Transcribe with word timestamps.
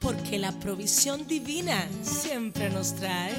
porque 0.00 0.38
la 0.38 0.50
provisión 0.52 1.26
divina 1.26 1.86
siempre 2.02 2.70
nos 2.70 2.96
trae. 2.96 3.34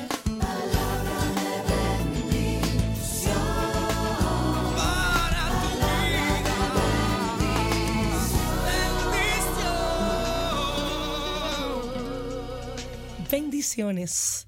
Bendiciones, 13.30 14.48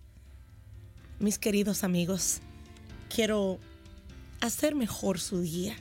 mis 1.19 1.39
queridos 1.39 1.83
amigos. 1.83 2.41
Quiero 3.13 3.57
hacer 4.41 4.75
mejor 4.75 5.19
su 5.19 5.41
día, 5.41 5.75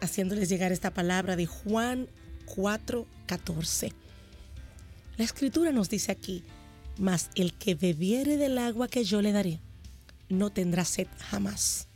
haciéndoles 0.00 0.48
llegar 0.48 0.72
esta 0.72 0.92
palabra 0.92 1.36
de 1.36 1.46
Juan 1.46 2.08
4:14. 2.46 3.94
La 5.22 5.26
escritura 5.26 5.70
nos 5.70 5.88
dice 5.88 6.10
aquí, 6.10 6.42
mas 6.98 7.30
el 7.36 7.54
que 7.54 7.76
bebiere 7.76 8.36
del 8.36 8.58
agua 8.58 8.88
que 8.88 9.04
yo 9.04 9.22
le 9.22 9.30
daré, 9.30 9.60
no 10.28 10.50
tendrá 10.50 10.84
sed 10.84 11.06
jamás, 11.30 11.86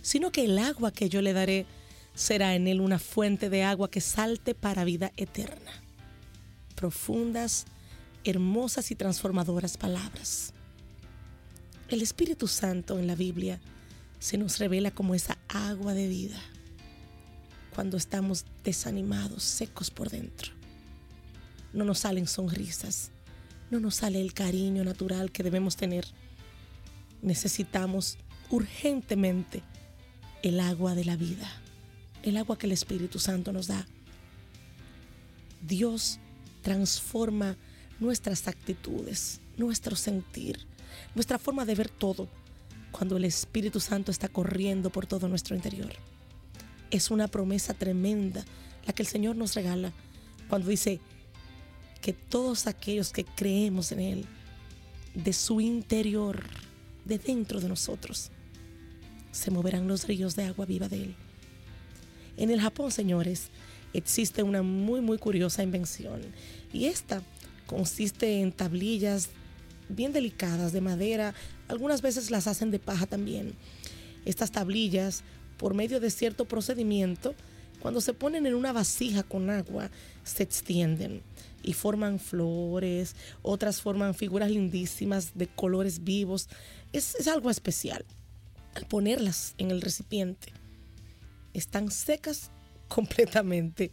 sino 0.00 0.32
que 0.32 0.46
el 0.46 0.58
agua 0.58 0.90
que 0.90 1.10
yo 1.10 1.20
le 1.20 1.34
daré 1.34 1.66
será 2.14 2.54
en 2.54 2.66
él 2.66 2.80
una 2.80 2.98
fuente 2.98 3.50
de 3.50 3.64
agua 3.64 3.90
que 3.90 4.00
salte 4.00 4.54
para 4.54 4.84
vida 4.84 5.12
eterna. 5.18 5.70
Profundas, 6.74 7.66
hermosas 8.24 8.90
y 8.92 8.94
transformadoras 8.94 9.76
palabras. 9.76 10.54
El 11.90 12.00
Espíritu 12.00 12.48
Santo 12.48 12.98
en 12.98 13.06
la 13.06 13.14
Biblia 13.14 13.60
se 14.20 14.38
nos 14.38 14.58
revela 14.58 14.90
como 14.90 15.14
esa 15.14 15.36
agua 15.48 15.92
de 15.92 16.08
vida 16.08 16.40
cuando 17.74 17.98
estamos 17.98 18.46
desanimados, 18.64 19.42
secos 19.42 19.90
por 19.90 20.08
dentro. 20.08 20.57
No 21.72 21.84
nos 21.84 22.00
salen 22.00 22.26
sonrisas, 22.26 23.10
no 23.70 23.80
nos 23.80 23.96
sale 23.96 24.20
el 24.20 24.32
cariño 24.32 24.84
natural 24.84 25.30
que 25.30 25.42
debemos 25.42 25.76
tener. 25.76 26.06
Necesitamos 27.22 28.18
urgentemente 28.50 29.62
el 30.42 30.60
agua 30.60 30.94
de 30.94 31.04
la 31.04 31.16
vida, 31.16 31.50
el 32.22 32.36
agua 32.36 32.58
que 32.58 32.66
el 32.66 32.72
Espíritu 32.72 33.18
Santo 33.18 33.52
nos 33.52 33.66
da. 33.66 33.86
Dios 35.60 36.18
transforma 36.62 37.56
nuestras 38.00 38.48
actitudes, 38.48 39.40
nuestro 39.56 39.96
sentir, 39.96 40.66
nuestra 41.14 41.38
forma 41.38 41.64
de 41.64 41.74
ver 41.74 41.88
todo, 41.88 42.28
cuando 42.90 43.16
el 43.16 43.24
Espíritu 43.24 43.80
Santo 43.80 44.10
está 44.10 44.28
corriendo 44.28 44.90
por 44.90 45.06
todo 45.06 45.28
nuestro 45.28 45.54
interior. 45.54 45.92
Es 46.90 47.10
una 47.10 47.28
promesa 47.28 47.74
tremenda 47.74 48.44
la 48.86 48.92
que 48.92 49.02
el 49.02 49.08
Señor 49.08 49.36
nos 49.36 49.54
regala 49.54 49.92
cuando 50.48 50.68
dice 50.68 51.00
que 52.00 52.12
todos 52.12 52.66
aquellos 52.66 53.12
que 53.12 53.24
creemos 53.24 53.92
en 53.92 54.00
Él, 54.00 54.24
de 55.14 55.32
su 55.32 55.60
interior, 55.60 56.44
de 57.04 57.18
dentro 57.18 57.60
de 57.60 57.68
nosotros, 57.68 58.30
se 59.32 59.50
moverán 59.50 59.88
los 59.88 60.06
ríos 60.06 60.36
de 60.36 60.44
agua 60.44 60.66
viva 60.66 60.88
de 60.88 61.04
Él. 61.04 61.14
En 62.36 62.50
el 62.50 62.60
Japón, 62.60 62.90
señores, 62.90 63.48
existe 63.92 64.42
una 64.42 64.62
muy, 64.62 65.00
muy 65.00 65.18
curiosa 65.18 65.62
invención 65.62 66.20
y 66.72 66.86
esta 66.86 67.22
consiste 67.66 68.40
en 68.40 68.52
tablillas 68.52 69.30
bien 69.88 70.12
delicadas 70.12 70.72
de 70.72 70.80
madera, 70.80 71.34
algunas 71.68 72.02
veces 72.02 72.30
las 72.30 72.46
hacen 72.46 72.70
de 72.70 72.78
paja 72.78 73.06
también. 73.06 73.54
Estas 74.24 74.50
tablillas, 74.50 75.22
por 75.56 75.74
medio 75.74 76.00
de 76.00 76.10
cierto 76.10 76.44
procedimiento, 76.44 77.34
cuando 77.80 78.00
se 78.00 78.14
ponen 78.14 78.46
en 78.46 78.54
una 78.54 78.72
vasija 78.72 79.22
con 79.22 79.50
agua, 79.50 79.90
se 80.24 80.42
extienden 80.42 81.22
y 81.62 81.72
forman 81.72 82.18
flores, 82.18 83.14
otras 83.42 83.80
forman 83.80 84.14
figuras 84.14 84.50
lindísimas 84.50 85.32
de 85.34 85.46
colores 85.46 86.04
vivos. 86.04 86.48
Es, 86.92 87.14
es 87.16 87.28
algo 87.28 87.50
especial. 87.50 88.04
Al 88.74 88.86
ponerlas 88.86 89.54
en 89.58 89.70
el 89.70 89.80
recipiente, 89.80 90.52
están 91.54 91.90
secas 91.90 92.50
completamente 92.88 93.90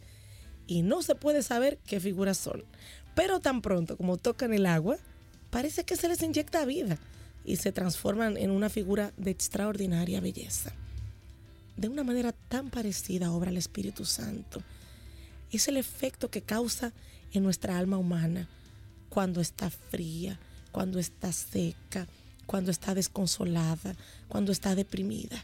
y 0.66 0.82
no 0.82 1.02
se 1.02 1.14
puede 1.14 1.42
saber 1.42 1.78
qué 1.86 2.00
figuras 2.00 2.38
son. 2.38 2.64
Pero 3.14 3.40
tan 3.40 3.62
pronto 3.62 3.96
como 3.96 4.16
tocan 4.16 4.52
el 4.52 4.66
agua, 4.66 4.98
parece 5.50 5.84
que 5.84 5.96
se 5.96 6.08
les 6.08 6.22
inyecta 6.22 6.64
vida 6.64 6.98
y 7.44 7.56
se 7.56 7.72
transforman 7.72 8.36
en 8.36 8.50
una 8.50 8.68
figura 8.68 9.12
de 9.16 9.30
extraordinaria 9.30 10.20
belleza. 10.20 10.72
De 11.76 11.88
una 11.88 12.04
manera 12.04 12.32
tan 12.32 12.70
parecida 12.70 13.32
obra 13.32 13.50
el 13.50 13.56
Espíritu 13.56 14.04
Santo. 14.04 14.62
Es 15.50 15.68
el 15.68 15.76
efecto 15.76 16.30
que 16.30 16.42
causa 16.42 16.92
en 17.32 17.42
nuestra 17.42 17.78
alma 17.78 17.98
humana 17.98 18.48
cuando 19.08 19.40
está 19.40 19.70
fría, 19.70 20.38
cuando 20.72 20.98
está 20.98 21.32
seca, 21.32 22.06
cuando 22.46 22.70
está 22.70 22.94
desconsolada, 22.94 23.94
cuando 24.28 24.52
está 24.52 24.74
deprimida. 24.74 25.42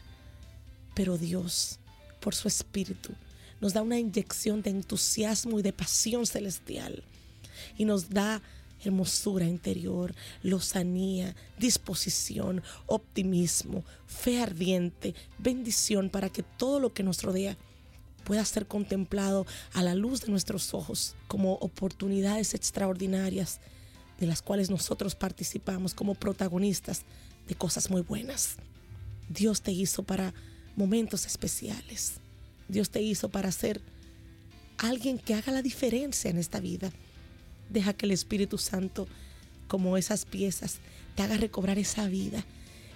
Pero 0.95 1.17
Dios, 1.17 1.79
por 2.19 2.35
su 2.35 2.47
Espíritu, 2.47 3.13
nos 3.61 3.73
da 3.73 3.81
una 3.81 3.99
inyección 3.99 4.61
de 4.61 4.71
entusiasmo 4.71 5.59
y 5.59 5.61
de 5.61 5.73
pasión 5.73 6.25
celestial 6.25 7.03
y 7.77 7.85
nos 7.85 8.09
da 8.09 8.41
hermosura 8.83 9.45
interior, 9.45 10.13
lozanía, 10.41 11.35
disposición, 11.57 12.63
optimismo, 12.85 13.83
fe 14.07 14.41
ardiente, 14.41 15.15
bendición 15.37 16.09
para 16.09 16.29
que 16.29 16.43
todo 16.43 16.79
lo 16.79 16.93
que 16.93 17.03
nos 17.03 17.23
rodea 17.23 17.57
pueda 18.23 18.43
ser 18.45 18.67
contemplado 18.67 19.45
a 19.73 19.83
la 19.83 19.95
luz 19.95 20.21
de 20.21 20.31
nuestros 20.31 20.73
ojos 20.73 21.15
como 21.27 21.53
oportunidades 21.55 22.53
extraordinarias 22.53 23.59
de 24.19 24.27
las 24.27 24.41
cuales 24.41 24.69
nosotros 24.69 25.15
participamos 25.15 25.93
como 25.93 26.15
protagonistas 26.15 27.03
de 27.47 27.55
cosas 27.55 27.89
muy 27.89 28.01
buenas. 28.01 28.55
Dios 29.29 29.61
te 29.61 29.71
hizo 29.71 30.03
para 30.03 30.33
momentos 30.75 31.25
especiales. 31.25 32.13
Dios 32.67 32.89
te 32.89 33.01
hizo 33.01 33.29
para 33.29 33.51
ser 33.51 33.81
alguien 34.77 35.17
que 35.17 35.33
haga 35.33 35.51
la 35.51 35.61
diferencia 35.61 36.29
en 36.29 36.37
esta 36.37 36.59
vida. 36.59 36.91
Deja 37.69 37.93
que 37.93 38.05
el 38.05 38.11
Espíritu 38.11 38.57
Santo, 38.57 39.07
como 39.67 39.97
esas 39.97 40.25
piezas, 40.25 40.79
te 41.15 41.23
haga 41.23 41.37
recobrar 41.37 41.77
esa 41.77 42.07
vida 42.07 42.45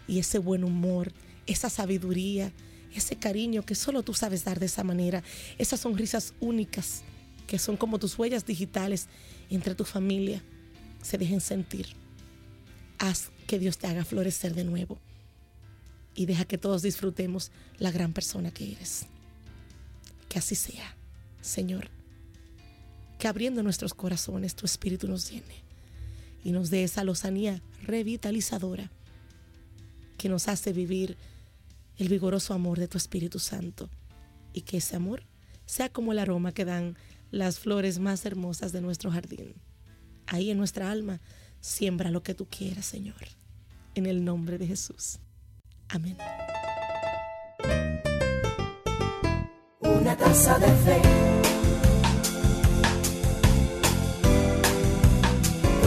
y 0.07 0.19
ese 0.19 0.39
buen 0.39 0.63
humor, 0.63 1.11
esa 1.45 1.69
sabiduría, 1.69 2.51
ese 2.93 3.15
cariño 3.15 3.63
que 3.63 3.75
solo 3.75 4.03
tú 4.03 4.13
sabes 4.13 4.43
dar 4.43 4.59
de 4.59 4.65
esa 4.67 4.83
manera, 4.83 5.23
esas 5.57 5.81
sonrisas 5.81 6.33
únicas 6.39 7.03
que 7.45 7.59
son 7.59 7.77
como 7.77 7.99
tus 7.99 8.17
huellas 8.17 8.45
digitales 8.45 9.07
entre 9.49 9.75
tu 9.75 9.85
familia, 9.85 10.41
se 11.01 11.17
dejen 11.17 11.41
sentir. 11.41 11.87
Haz 12.99 13.31
que 13.45 13.59
Dios 13.59 13.77
te 13.77 13.87
haga 13.87 14.03
florecer 14.03 14.53
de 14.53 14.65
nuevo 14.65 14.97
y 16.15 16.25
deja 16.25 16.45
que 16.45 16.57
todos 16.57 16.81
disfrutemos 16.81 17.51
la 17.77 17.91
gran 17.91 18.11
persona 18.11 18.51
que 18.51 18.73
eres. 18.73 19.05
Que 20.27 20.39
así 20.39 20.55
sea, 20.55 20.95
Señor. 21.41 21.96
Que 23.17 23.27
abriendo 23.27 23.63
nuestros 23.63 23.93
corazones 23.93 24.55
tu 24.55 24.65
espíritu 24.65 25.07
nos 25.07 25.29
llene 25.29 25.63
y 26.43 26.51
nos 26.51 26.69
dé 26.69 26.83
esa 26.83 27.03
lozanía 27.03 27.61
revitalizadora 27.83 28.91
que 30.17 30.29
nos 30.29 30.47
hace 30.47 30.73
vivir 30.73 31.17
el 31.97 32.09
vigoroso 32.09 32.53
amor 32.53 32.79
de 32.79 32.87
tu 32.87 32.97
Espíritu 32.97 33.39
Santo 33.39 33.89
y 34.53 34.61
que 34.61 34.77
ese 34.77 34.95
amor 34.95 35.23
sea 35.65 35.89
como 35.89 36.11
el 36.11 36.19
aroma 36.19 36.51
que 36.51 36.65
dan 36.65 36.95
las 37.31 37.59
flores 37.59 37.99
más 37.99 38.25
hermosas 38.25 38.71
de 38.71 38.81
nuestro 38.81 39.11
jardín. 39.11 39.55
Ahí 40.27 40.49
en 40.49 40.57
nuestra 40.57 40.91
alma, 40.91 41.19
siembra 41.59 42.11
lo 42.11 42.23
que 42.23 42.33
tú 42.33 42.47
quieras, 42.49 42.85
Señor. 42.85 43.15
En 43.95 44.05
el 44.05 44.23
nombre 44.23 44.57
de 44.57 44.67
Jesús. 44.67 45.19
Amén. 45.89 46.17
Una 49.79 50.15
taza 50.15 50.59
de 50.59 50.67
fe. 50.67 51.36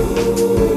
Senhor. 0.00 0.69